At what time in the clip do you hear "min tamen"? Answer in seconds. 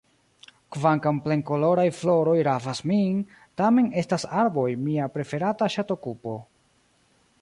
2.91-3.91